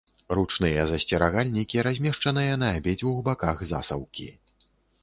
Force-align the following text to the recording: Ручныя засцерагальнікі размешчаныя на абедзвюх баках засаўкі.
Ручныя 0.37 0.85
засцерагальнікі 0.91 1.85
размешчаныя 1.89 2.59
на 2.65 2.73
абедзвюх 2.79 3.21
баках 3.31 3.65
засаўкі. 3.75 4.27